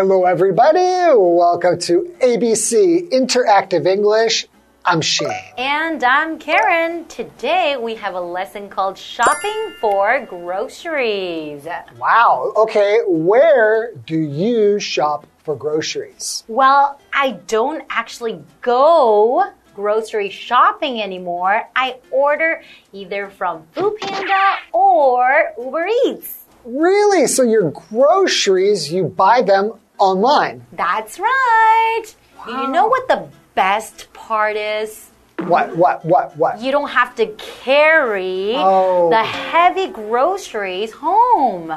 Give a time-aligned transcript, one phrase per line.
[0.00, 0.78] Hello, everybody.
[0.78, 4.46] Welcome to ABC Interactive English.
[4.84, 5.32] I'm Shane.
[5.58, 7.04] And I'm Karen.
[7.06, 11.66] Today we have a lesson called Shopping for Groceries.
[11.98, 12.52] Wow.
[12.56, 16.44] Okay, where do you shop for groceries?
[16.46, 21.68] Well, I don't actually go grocery shopping anymore.
[21.74, 22.62] I order
[22.92, 26.44] either from Foodpanda or Uber Eats.
[26.64, 27.26] Really?
[27.26, 30.66] So your groceries, you buy them online?
[30.72, 32.04] That's right.
[32.46, 35.10] You know what the best part is?
[35.40, 36.60] What, what, what, what?
[36.60, 39.10] You don't have to carry Oh.
[39.10, 41.72] the heavy groceries home.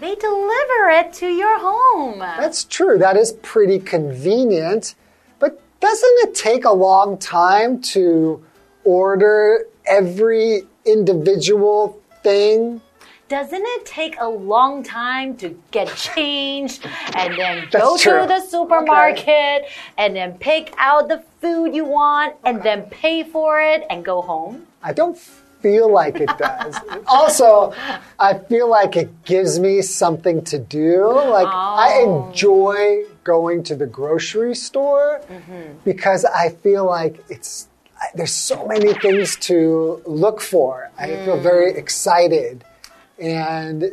[0.00, 2.18] They deliver it to your home.
[2.18, 2.98] That's true.
[2.98, 4.94] That is pretty convenient.
[5.38, 8.44] But doesn't it take a long time to
[8.84, 12.80] order every individual thing?
[13.28, 18.22] Doesn't it take a long time to get changed and then go true.
[18.22, 19.64] to the supermarket
[19.98, 24.22] and then pick out the food you want and then pay for it and go
[24.22, 24.66] home?
[24.82, 25.18] I don't
[25.66, 26.76] feel like it does.
[27.08, 27.74] also,
[28.20, 31.10] I feel like it gives me something to do.
[31.12, 32.28] Like, I Oh.
[32.28, 35.78] enjoy going to the grocery store mm-hmm.
[35.84, 37.66] because I feel like it's.
[38.14, 40.90] There's so many things to look for.
[40.98, 41.78] I feel very mm.
[41.78, 42.62] excited.
[43.18, 43.92] And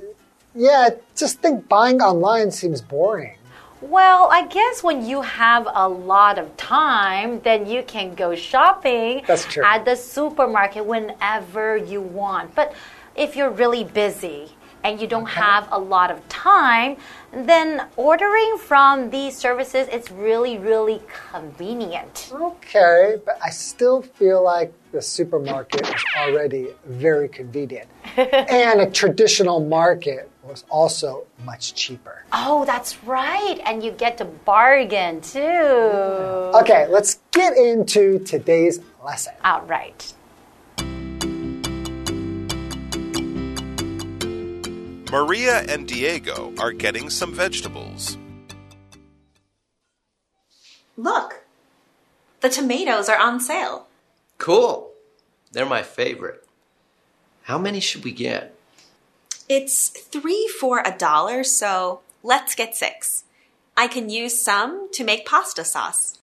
[0.56, 3.38] yeah, just think buying online seems boring.
[3.82, 9.26] Well, I guess when you have a lot of time, then you can go shopping
[9.28, 12.56] at the supermarket whenever you want.
[12.56, 12.74] But
[13.16, 14.54] if you're really busy
[14.86, 16.96] and you don't have a lot of time,
[17.34, 21.02] then ordering from these services is really, really
[21.32, 22.32] convenient.
[22.34, 27.90] Okay, but I still feel like the supermarket was already very convenient.
[28.16, 32.24] and a traditional market was also much cheaper.
[32.32, 33.60] Oh, that's right.
[33.66, 35.42] And you get to bargain too.
[35.42, 39.34] Okay, let's get into today's lesson.
[39.44, 40.14] All right.
[45.12, 48.18] Maria and Diego are getting some vegetables.
[50.98, 51.44] Look,
[52.42, 53.88] the tomatoes are on sale.
[54.44, 54.92] Cool.
[55.54, 56.46] They're my favorite.
[57.44, 58.54] How many should we get?
[59.48, 63.24] It's three for a dollar, so let's get six.
[63.78, 66.20] I can use some to make pasta sauce.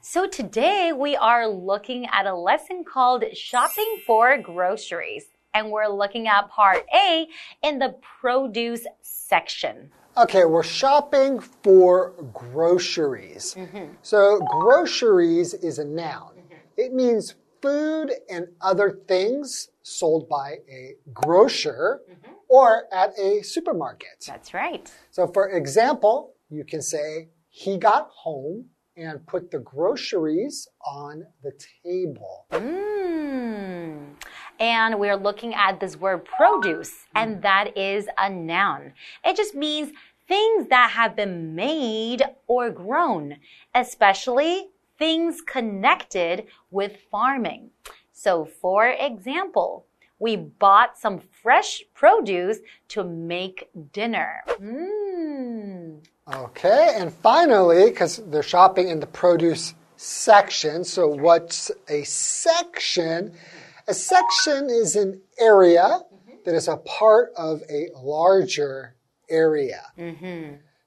[0.00, 5.26] So today we are looking at a lesson called Shopping for Groceries.
[5.52, 7.26] And we're looking at part A
[7.62, 9.90] in the produce section.
[10.18, 13.54] Okay, we're shopping for groceries.
[13.54, 13.92] Mm-hmm.
[14.00, 16.54] So, groceries is a noun, mm-hmm.
[16.78, 22.32] it means food and other things sold by a grocer mm-hmm.
[22.48, 24.24] or at a supermarket.
[24.26, 24.90] That's right.
[25.10, 28.66] So, for example, you can say, he got home
[28.96, 31.52] and put the groceries on the
[31.84, 32.46] table.
[32.52, 32.95] Mm.
[34.58, 38.92] And we're looking at this word produce, and that is a noun.
[39.24, 39.92] It just means
[40.26, 43.36] things that have been made or grown,
[43.74, 44.68] especially
[44.98, 47.70] things connected with farming.
[48.12, 49.86] So, for example,
[50.18, 52.58] we bought some fresh produce
[52.88, 54.42] to make dinner.
[54.48, 55.98] Mm.
[56.34, 63.32] Okay, and finally, because they're shopping in the produce section, so what's a section?
[63.88, 66.00] A section is an area
[66.44, 68.96] that is a part of a larger
[69.30, 69.82] area.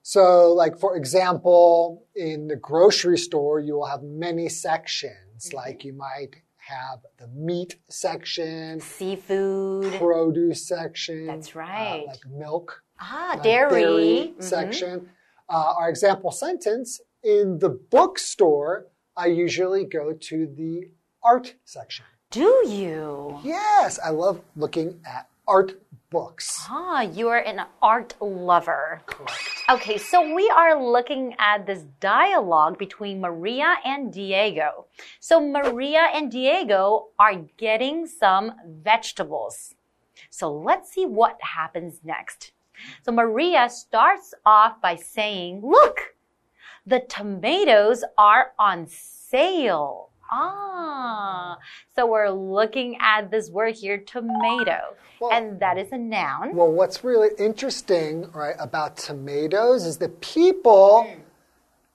[0.02, 5.52] So, like for example, in the grocery store, you will have many sections.
[5.54, 9.94] Like you might have the meat section, Seafood.
[9.94, 11.26] produce section.
[11.26, 12.04] That's uh, right.
[12.06, 14.34] like milk Ah, uh, dairy.
[14.36, 14.42] Mhm.
[14.42, 15.08] section.
[15.48, 18.86] Uh, our example sentence in the bookstore,
[19.16, 20.90] I usually go to the
[21.22, 22.04] art section.
[22.30, 23.40] Do you?
[23.42, 25.72] Yes, I love looking at art
[26.10, 26.64] books.
[26.70, 29.02] Ah, you are an art lover.
[29.06, 29.64] Correct.
[29.68, 34.86] Okay, so we are looking at this dialogue between Maria and Diego.
[35.18, 39.74] So Maria and Diego are getting some vegetables.
[40.30, 42.52] So let's see what happens next.
[43.04, 46.14] So Maria starts off by saying, Look,
[46.86, 50.10] the tomatoes are on sale.
[50.32, 51.09] Ah,
[51.94, 54.78] so we're looking at this word here, tomato,
[55.20, 56.54] Well- and that is a noun.
[56.54, 61.20] Well, what's really interesting, right, about tomatoes is that people hmm.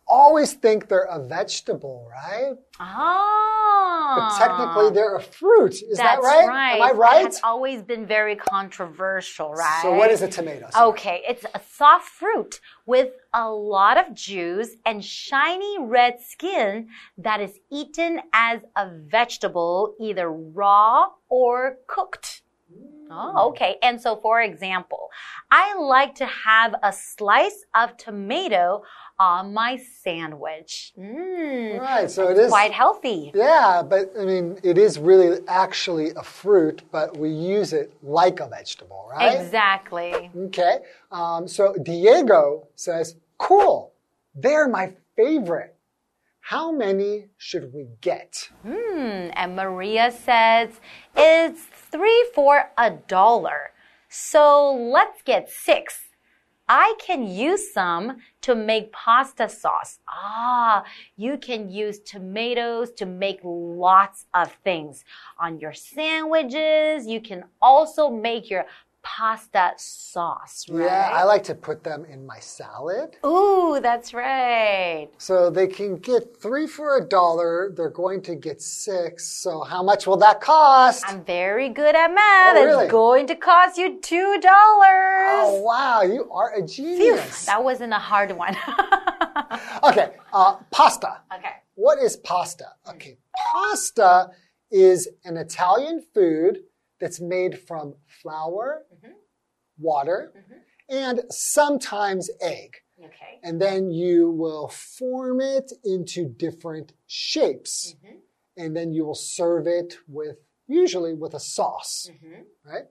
[0.07, 2.53] Always think they're a vegetable, right?
[2.79, 4.15] Ah.
[4.17, 5.73] But technically, they're a fruit.
[5.73, 6.75] Is that That's right?
[6.77, 7.25] Am I right?
[7.25, 9.79] has always been very controversial, right?
[9.81, 10.69] So, what is a tomato?
[10.69, 10.89] Sorry.
[10.89, 17.41] Okay, it's a soft fruit with a lot of juice and shiny red skin that
[17.41, 22.41] is eaten as a vegetable, either raw or cooked.
[23.11, 23.75] Oh, okay.
[23.83, 25.09] And so, for example,
[25.51, 28.81] I like to have a slice of tomato
[29.19, 30.91] on my sandwich.
[30.97, 32.49] Mm, Right, so it is.
[32.49, 33.31] quite healthy.
[33.35, 38.39] Yeah, but I mean, it is really actually a fruit, but we use it like
[38.39, 39.39] a vegetable, right?
[39.39, 40.31] Exactly.
[40.35, 40.79] Okay.
[41.11, 43.93] Um, so Diego says, cool.
[44.33, 45.75] They're my favorite.
[46.41, 48.49] How many should we get?
[48.63, 49.29] Hmm.
[49.33, 50.69] And Maria says
[51.15, 51.61] it's
[51.95, 53.71] three for a dollar.
[54.09, 56.01] So let's get six.
[56.67, 59.99] I can use some to make pasta sauce.
[60.09, 60.83] Ah,
[61.15, 65.05] you can use tomatoes to make lots of things.
[65.39, 68.65] On your sandwiches, you can also make your
[69.15, 70.83] pasta sauce, right?
[70.85, 73.15] Yeah, I like to put them in my salad.
[73.25, 75.07] Ooh, that's right.
[75.17, 77.71] So they can get three for a dollar.
[77.75, 79.25] They're going to get six.
[79.25, 81.05] So how much will that cost?
[81.07, 82.57] I'm very good at math.
[82.57, 82.83] Oh, really?
[82.85, 85.45] It's going to cost you two dollars.
[85.47, 86.01] Oh, wow.
[86.01, 87.45] You are a genius.
[87.45, 88.55] That wasn't a hard one.
[89.83, 90.11] Okay.
[90.33, 91.21] Uh, pasta.
[91.33, 91.55] okay.
[91.75, 92.65] What is pasta?
[92.89, 93.17] Okay.
[93.35, 94.29] Pasta
[94.71, 96.59] is an Italian food
[96.99, 98.83] that's made from flour,
[99.77, 100.33] water,
[100.89, 102.77] and sometimes egg.
[102.99, 103.39] Okay.
[103.43, 107.95] And then you will form it into different shapes.
[108.57, 110.37] And then you will serve it with,
[110.67, 112.09] usually with a sauce,
[112.65, 112.85] right?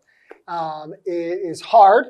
[0.46, 2.06] Um, it is hard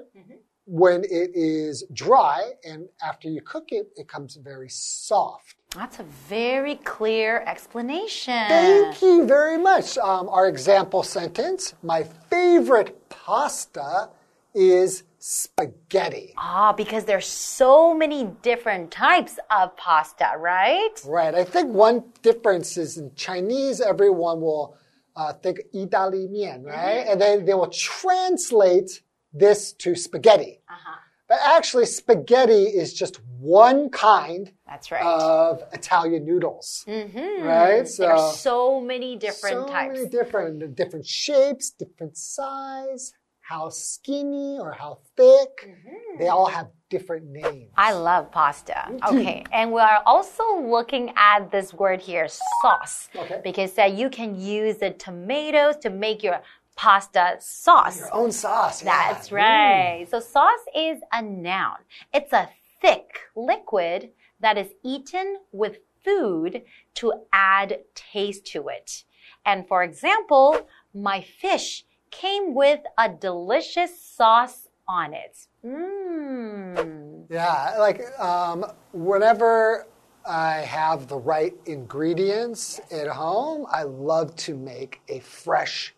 [0.66, 5.56] when it is dry, and after you cook it, it comes very soft.
[5.74, 8.48] That's a very clear explanation.
[8.48, 9.98] Thank you very much.
[9.98, 14.08] Um, our example sentence My favorite pasta
[14.54, 16.34] is spaghetti.
[16.36, 20.90] Ah, because there's so many different types of pasta, right?
[21.06, 21.34] Right.
[21.34, 24.76] I think one difference is in Chinese, everyone will
[25.16, 26.74] uh, think idali mian, right?
[26.74, 27.12] Mm -hmm.
[27.12, 29.02] And then they will translate
[29.38, 30.62] this to spaghetti.
[30.68, 30.98] Uh -huh.
[31.28, 35.02] But actually, spaghetti is just one kind That's right.
[35.02, 37.42] of Italian noodles, mm -hmm.
[37.42, 37.88] right?
[37.88, 39.96] So there are so many different so types.
[39.96, 43.12] So many different, different shapes, different size
[43.48, 45.70] how skinny or how thick.
[46.18, 47.70] They all have different names.
[47.76, 48.88] I love pasta.
[49.08, 52.26] Okay, and we are also looking at this word here,
[52.62, 53.40] sauce, Okay.
[53.44, 56.40] because uh, you can use the tomatoes to make your
[56.76, 57.98] pasta sauce.
[57.98, 58.82] Your own sauce.
[58.82, 59.12] yeah.
[59.12, 60.06] That's right.
[60.10, 61.76] So sauce is a noun.
[62.12, 62.48] It's a
[62.80, 66.62] thick liquid that is eaten with food
[66.94, 69.04] to add taste to it.
[69.44, 71.84] And for example, my fish
[72.20, 75.46] came with a delicious sauce on it.
[75.64, 77.26] Mmm.
[77.30, 79.86] Yeah, like um, whenever
[80.26, 85.94] I have the right ingredients at home, I love to make a fresh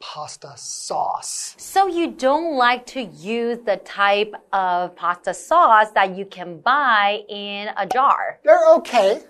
[0.00, 1.54] pasta sauce.
[1.58, 7.22] So you don't like to use the type of pasta sauce that you can buy
[7.28, 8.40] in a jar.
[8.44, 9.20] They're okay,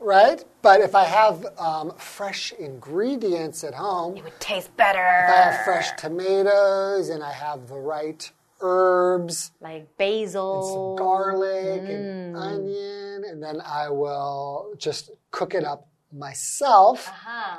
[0.00, 0.44] right?
[0.62, 4.98] But if I have um, fresh ingredients at home, It would taste better.
[4.98, 10.96] If I have fresh tomatoes and I have the right herbs, like basil.
[10.96, 17.10] some garlic and onion, and then I will just cook it up myself.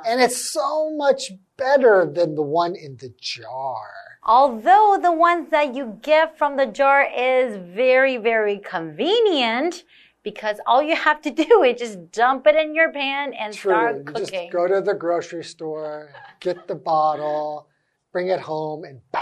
[0.05, 3.87] And it's so much better than the one in the jar.
[4.23, 9.83] Although the ones that you get from the jar is very, very convenient
[10.27, 13.71] because all you have to do is just dump it in your pan and True.
[13.71, 14.25] start cooking.
[14.25, 16.09] just go to the grocery store,
[16.41, 17.69] get the bottle,
[18.11, 19.21] bring it home, and bah!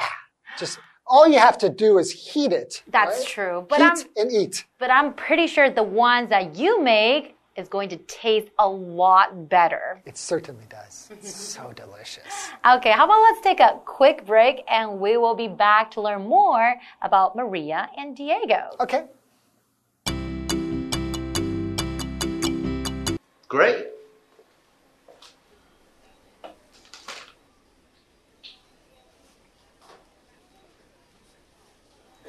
[0.57, 2.81] Just all you have to do is heat it.
[2.87, 3.27] That's right?
[3.27, 3.65] true.
[3.69, 4.65] But heat I'm and eat.
[4.79, 9.47] but I'm pretty sure the ones that you make is going to taste a lot
[9.47, 10.01] better.
[10.05, 11.07] It certainly does.
[11.11, 12.33] It's so delicious.
[12.75, 16.23] Okay, how about let's take a quick break and we will be back to learn
[16.27, 18.61] more about Maria and Diego.
[18.79, 19.05] Okay.
[23.47, 23.87] Great.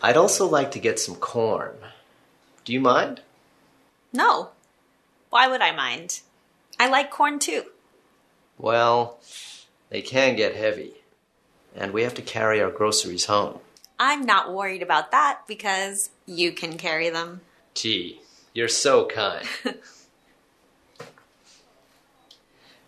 [0.02, 1.75] I'd also like to get some corn.
[2.64, 3.23] Do you mind?
[4.12, 4.50] No.
[5.30, 6.20] Why would I mind?
[6.78, 7.64] I like corn too.
[8.58, 9.18] Well,
[9.90, 10.94] they can get heavy,
[11.75, 13.58] and we have to carry our groceries home.
[13.99, 17.40] I'm not worried about that because you can carry them.
[17.75, 18.20] Gee,
[18.52, 19.46] You're so kind.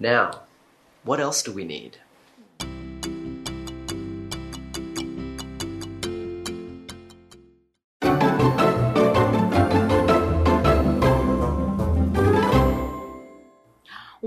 [0.00, 0.43] now,
[1.05, 1.99] what else do we need?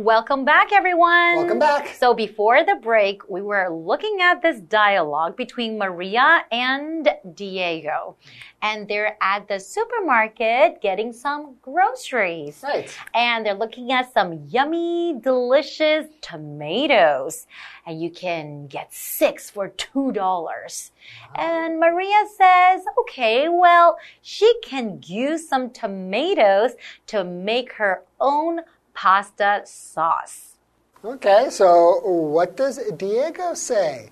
[0.01, 1.35] Welcome back, everyone.
[1.35, 1.93] Welcome back.
[1.93, 8.15] So, before the break, we were looking at this dialogue between Maria and Diego.
[8.63, 12.61] And they're at the supermarket getting some groceries.
[12.63, 12.91] Right.
[13.13, 17.45] And they're looking at some yummy, delicious tomatoes.
[17.85, 20.91] And you can get six for $2.
[21.35, 26.71] And Maria says, okay, well, she can use some tomatoes
[27.05, 28.61] to make her own
[28.93, 30.55] pasta sauce.
[31.03, 34.11] Okay, so what does Diego say?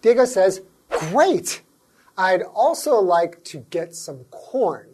[0.00, 1.62] Diego says, Great!
[2.16, 4.88] I'd also like to get some corn.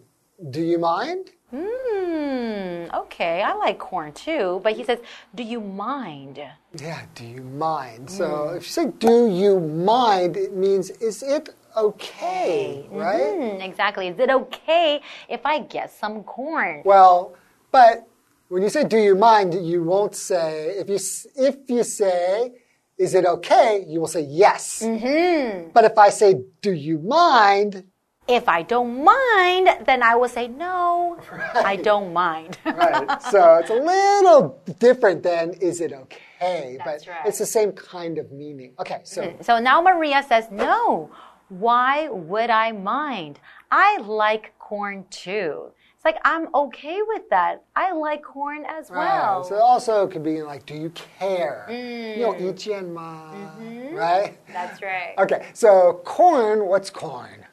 [0.50, 1.30] Do you mind?
[1.50, 4.60] Hmm, okay, I like corn too.
[4.62, 4.98] But he says,
[5.34, 6.38] do you mind?
[6.78, 8.10] Yeah, do you mind?
[8.10, 12.86] So if you say, Do you mind, it means, Is it okay?
[12.90, 13.34] Right?
[13.34, 14.08] Hmm, exactly.
[14.08, 16.82] Is it okay if I get some corn?
[16.84, 17.34] Well,
[17.70, 18.06] but
[18.48, 20.98] when you say "Do you mind," you won't say if you
[21.36, 22.52] if you say
[22.98, 24.82] "Is it okay?" you will say yes.
[24.82, 25.70] Mm-hmm.
[25.72, 27.84] But if I say "Do you mind?"
[28.28, 31.16] If I don't mind, then I will say, no,
[31.54, 32.58] I don't mind.
[32.64, 37.26] right, so it's a little different than "Is it okay?" That's but right.
[37.26, 38.74] it's the same kind of meaning.
[38.80, 41.10] Okay, so so now Maria says, no,
[41.48, 43.38] why would I mind?
[43.70, 45.72] I like corn too
[46.06, 47.64] like I'm okay with that.
[47.74, 49.38] I like corn as well.
[49.38, 49.46] Right.
[49.46, 51.66] So also could be like, do you care?
[51.68, 52.16] Mm.
[52.16, 52.94] You know, mm.
[52.94, 53.94] mm-hmm.
[53.96, 54.38] right?
[54.52, 55.14] That's right.
[55.18, 56.66] Okay, so corn.
[56.66, 57.44] What's corn?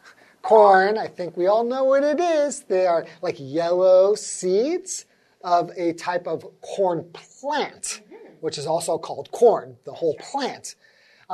[0.44, 1.00] Corn.
[1.00, 2.62] I think we all know what it is.
[2.62, 5.06] They are like yellow seeds
[5.44, 8.42] of a type of corn plant, mm -hmm.
[8.42, 9.78] which is also called corn.
[9.84, 10.76] The whole plant,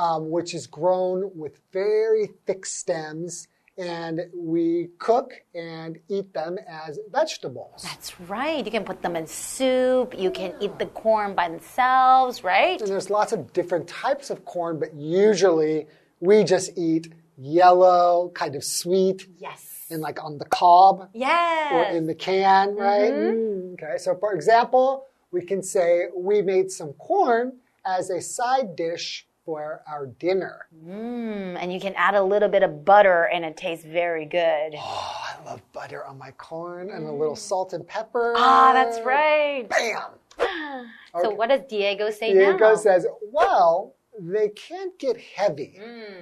[0.04, 3.48] um, which is grown with very thick stems
[3.78, 7.82] and we cook and eat them as vegetables.
[7.82, 8.64] That's right.
[8.64, 10.18] You can put them in soup.
[10.18, 12.78] You can eat the corn by themselves, right?
[12.80, 15.86] And there's lots of different types of corn, but usually
[16.20, 19.86] we just eat yellow, kind of sweet, Yes.
[19.90, 21.72] and like on the cob Yes.
[21.72, 23.12] or in the can, right?
[23.12, 27.52] Mm, okay, so for example, we can say we made some corn
[27.86, 30.66] as a side dish for our dinner.
[30.86, 34.74] Mm, and you can add a little bit of butter and it tastes very good.
[34.92, 38.34] Oh, I love butter on my corn and a little salt and pepper.
[38.36, 39.66] Ah, that's right.
[39.68, 40.86] Bam!
[41.22, 42.74] So what does Diego say Diego now?
[42.76, 45.76] says, well, they can't get heavy,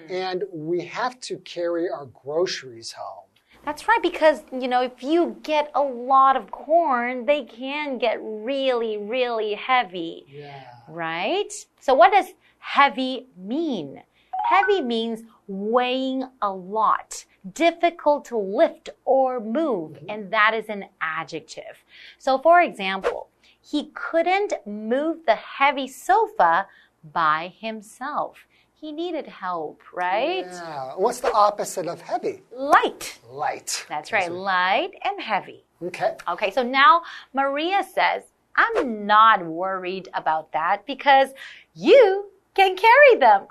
[0.08, 3.26] and we have to carry our groceries home.
[3.66, 8.18] That's right, because, you know, if you get a lot of corn, they can get
[8.22, 10.64] really, really heavy, Yeah.
[10.88, 11.52] right?
[11.80, 12.28] So what does
[12.59, 14.03] heavy mean?
[14.49, 20.07] Heavy means weighing a lot, difficult to lift or move, mm-hmm.
[20.09, 21.85] and that is an adjective.
[22.19, 23.29] So, for example,
[23.61, 26.67] he couldn't move the heavy sofa
[27.12, 28.47] by himself.
[28.73, 30.47] He needed help, right?
[30.47, 30.93] Yeah.
[30.97, 32.43] What's the opposite of heavy?
[32.53, 33.19] Light.
[33.29, 33.85] Light.
[33.88, 35.65] That's right, light and heavy.
[35.83, 36.15] Okay.
[36.29, 37.03] Okay, so now
[37.35, 38.23] Maria says,
[38.57, 41.31] I'm not worried about that because
[41.75, 43.47] you can carry them.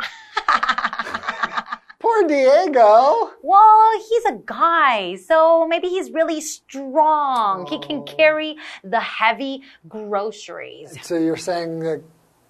[2.00, 3.32] Poor Diego.
[3.42, 7.66] well, he's a guy, so maybe he's really strong.
[7.66, 8.04] He can oh.
[8.04, 10.96] carry the heavy groceries.
[11.02, 12.04] So you're saying that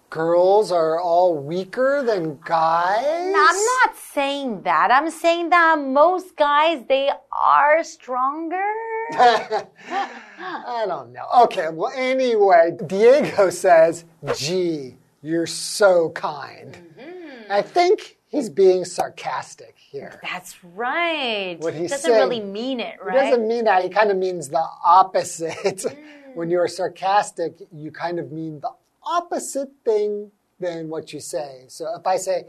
[0.10, 3.32] girls are all weaker than guys?
[3.32, 4.92] Now, I'm not saying that.
[4.92, 8.70] I'm saying that most guys, they are stronger.
[9.14, 11.26] I don't know.
[11.44, 16.78] Okay, well, anyway, Diego says, gee, you're so kind.
[17.00, 17.52] Mm-hmm.
[17.52, 20.20] I think he's being sarcastic here.
[20.22, 21.58] That's right.
[21.60, 23.24] What he's doesn't saying- really mean it, right?
[23.24, 23.84] He doesn't mean that.
[23.84, 25.86] He kind of means the opposite.
[26.36, 28.72] when you're sarcastic, you kind of mean the
[29.04, 31.66] opposite thing than what you say.
[31.68, 32.46] So if I say,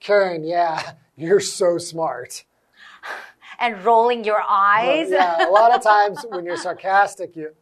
[0.00, 2.44] Karen, yeah, you're so smart.
[3.58, 5.08] and rolling your eyes.
[5.10, 7.54] Yeah, a lot of times when you're sarcastic, you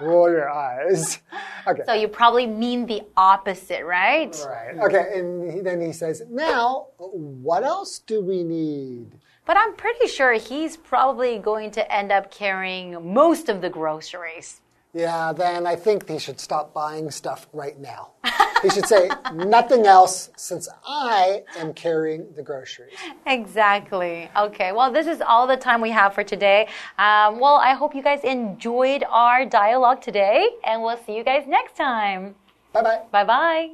[0.00, 1.18] roll your eyes.
[1.68, 1.82] Okay.
[1.84, 4.32] So you probably mean the opposite, right?
[4.46, 4.78] Right.
[4.78, 5.18] Okay.
[5.18, 9.18] And then he says, now, what else do we need?
[9.46, 14.60] But I'm pretty sure he's probably going to end up carrying most of the groceries.
[14.94, 18.10] Yeah, then I think he should stop buying stuff right now.
[18.62, 22.94] He should say nothing else since I am carrying the groceries.
[23.26, 24.30] Exactly.
[24.36, 24.72] Okay.
[24.72, 26.68] Well, this is all the time we have for today.
[26.98, 31.44] Um, well, I hope you guys enjoyed our dialogue today, and we'll see you guys
[31.46, 32.34] next time.
[32.72, 33.00] Bye bye.
[33.10, 33.70] Bye bye.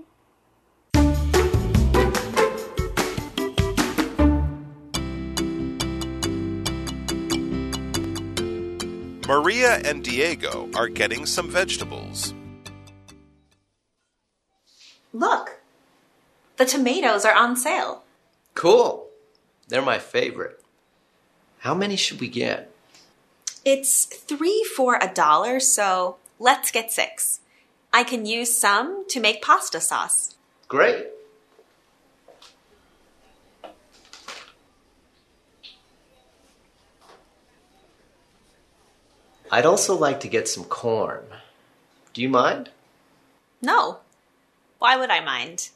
[9.28, 12.34] Maria and Diego are getting some vegetables.
[15.12, 15.60] Look,
[16.56, 18.02] the tomatoes are on sale.
[18.54, 19.06] Cool.
[19.68, 20.62] They're my favorite.
[21.58, 22.70] How many should we get?
[23.64, 27.40] It's three for a dollar, so let's get six.
[27.92, 30.34] I can use some to make pasta sauce.
[30.66, 31.08] Great.
[39.50, 41.24] I'd also like to get some corn.
[42.14, 42.70] Do you mind?
[43.60, 43.98] No.
[44.82, 45.68] Why would I mind?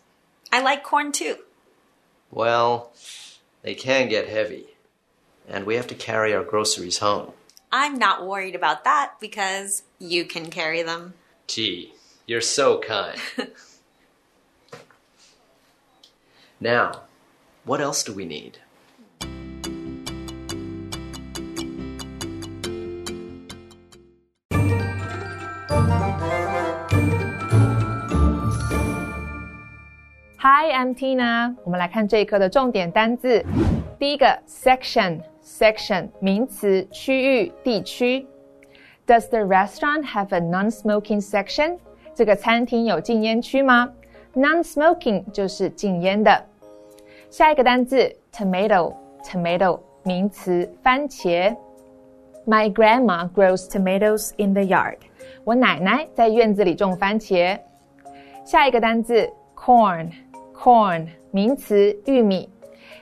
[0.51, 1.37] I like corn too.
[2.33, 2.91] Well,
[3.63, 4.67] they can get heavy,
[5.49, 7.31] and we have to carry our groceries home.
[7.71, 11.15] I'm not worried about that because you can carry them.
[11.47, 11.93] Gee,
[12.27, 13.21] you're so kind.
[16.61, 17.03] now,
[17.65, 18.59] what else do we need?
[30.76, 31.56] Hi, I'm Tina。
[31.64, 33.42] 我们来看这一课的重点单字。
[33.98, 38.28] 第一个 section，section 名词，区域、地区。
[39.08, 41.78] Does the restaurant have a non-smoking section？
[42.14, 43.94] 这个餐厅有禁烟区吗？
[44.34, 46.46] Non-smoking 就是禁烟的。
[47.30, 51.56] 下一个单字 tomato，tomato 名词，番茄。
[52.46, 54.98] My grandma grows tomatoes in the yard。
[55.46, 57.58] 我奶奶在院子里种番茄。
[58.44, 60.10] 下一个单字 corn。
[60.56, 62.50] corn 名词，玉米。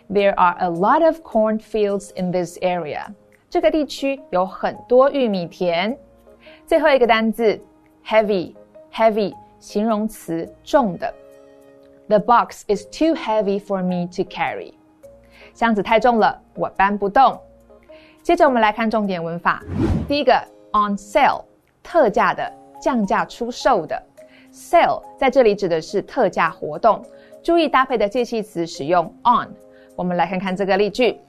[0.10, 3.06] There are a lot of corn fields in this area。
[3.50, 5.98] 这个地区有很多玉米田。
[6.66, 7.60] 最后一个单字
[8.06, 11.14] heavy，heavy 形容词，重的。
[12.08, 14.74] The box is too heavy for me to carry。
[15.54, 17.40] 箱子太重了，我搬不动。
[18.24, 19.64] 接着我们来看重点文法。
[20.08, 20.34] 第一个
[20.72, 21.44] on sale，
[21.84, 24.02] 特价的，降价出售的。
[24.52, 27.04] Sale 在这里指的是特价活动。
[27.45, 29.55] 注意搭配的介系词使用 on。
[29.95, 31.21] 我们来看看这个例句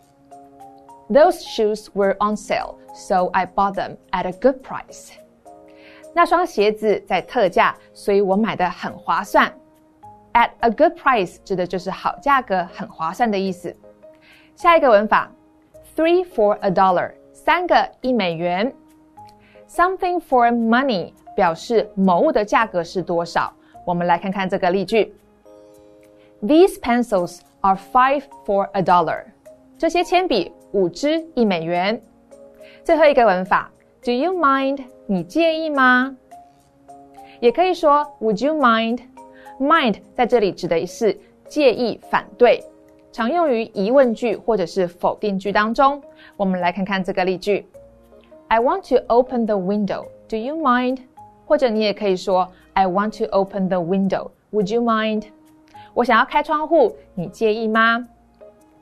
[1.09, 5.11] ：Those shoes were on sale, so I bought them at a good price。
[6.13, 9.51] 那双鞋子在特价，所以我买的很划算。
[10.31, 13.75] At a good price 指的就是好价格、很划算的意思。
[14.55, 15.29] 下一个文法
[15.97, 18.73] ：Three for a dollar，三个一美元。
[19.67, 23.51] Something for money 表示某物的价格是多少。
[23.85, 25.13] 我们来看看这个例句。
[26.44, 29.24] These pencils are five for a dollar。
[29.76, 32.00] 这些铅笔五支一美元。
[32.82, 33.70] 最后一个文法，
[34.02, 34.84] Do you mind？
[35.06, 36.16] 你介意吗？
[37.40, 42.64] 也可以说 Would you mind？mind 在这里指的是介意、反对，
[43.12, 46.02] 常用于疑问句或者是否定句当中。
[46.36, 47.66] 我们来看看这个例句：
[48.48, 50.06] I want to open the window.
[50.28, 50.98] Do you mind？
[51.46, 54.30] 或者你也可以说 I want to open the window.
[54.52, 55.24] Would you mind？
[55.94, 58.06] 我想要开窗户，你介意吗？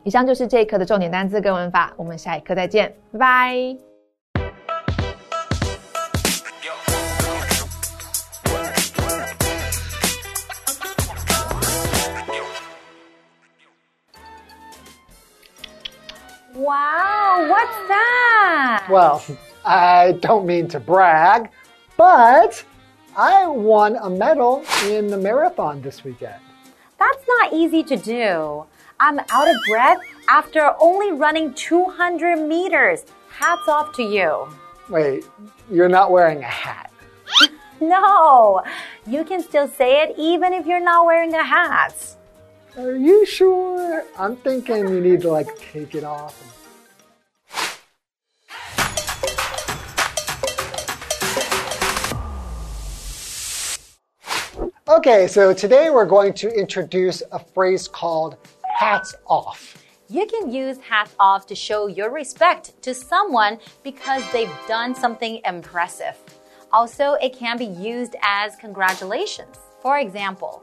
[0.04, 3.76] 以上就是这一课的重点单词跟文法，我们下一课再见，拜拜。
[16.54, 18.88] Wow, what's that?
[18.88, 19.20] Well,
[19.62, 21.50] I don't mean to brag,
[21.96, 22.64] but
[23.14, 26.40] I won a medal in the marathon this weekend.
[26.99, 28.65] That's not easy to do.
[28.99, 33.06] I'm out of breath after only running 200 meters.
[33.29, 34.47] Hats off to you.
[34.89, 35.25] Wait,
[35.71, 36.91] you're not wearing a hat.
[37.82, 38.63] No,
[39.06, 41.93] you can still say it even if you're not wearing a hat.
[42.77, 44.06] Are you sure?
[44.17, 46.52] I'm thinking you need to like take it off.
[54.93, 58.38] Okay, so today we're going to introduce a phrase called
[58.77, 59.84] hats off.
[60.08, 65.41] You can use hats off to show your respect to someone because they've done something
[65.45, 66.15] impressive.
[66.71, 69.58] Also, it can be used as congratulations.
[69.82, 70.62] For example,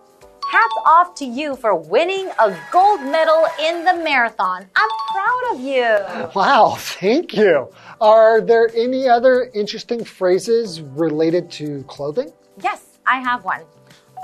[0.49, 4.65] hats off to you for winning a gold medal in the marathon.
[4.77, 6.31] I'm proud of you.
[6.37, 7.69] Wow, thank you.
[8.01, 12.33] Are there any other interesting phrases related to clothing?
[12.63, 13.63] Yes, I have one.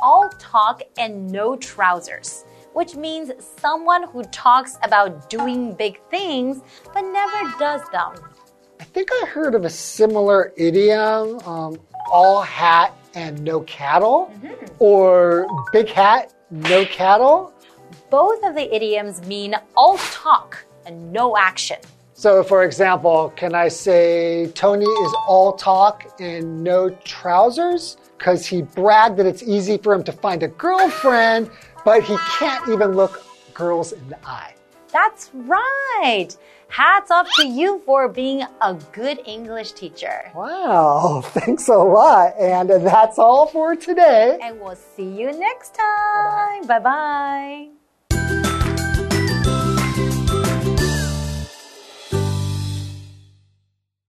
[0.03, 6.61] All talk and no trousers, which means someone who talks about doing big things
[6.93, 8.13] but never does them.
[8.81, 11.79] I think I heard of a similar idiom um,
[12.11, 14.31] all hat and no cattle,
[14.79, 17.55] or big hat, no cattle.
[18.11, 21.79] Both of the idioms mean all talk and no action.
[22.19, 27.99] So, for example, can I say Tony is all talk and no trousers?
[28.17, 31.51] Because he bragged that it's easy for him to find a girlfriend,
[31.85, 34.55] but he can't even look girls in the eye.
[34.91, 36.29] That's right.
[36.69, 40.33] Hats off to you for being a good English teacher.
[40.35, 42.33] Wow, thanks a lot.
[42.41, 44.39] And that's all for today.
[44.43, 46.67] And we'll see you next time.
[46.67, 47.76] Bye bye.